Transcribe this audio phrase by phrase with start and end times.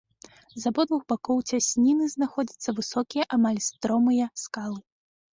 [0.51, 4.79] З абодвух бакоў цясніны знаходзяцца высокія, амаль стромыя, скалы.